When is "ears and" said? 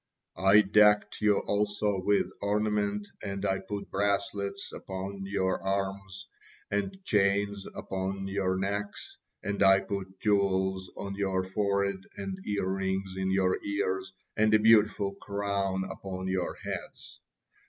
13.63-14.51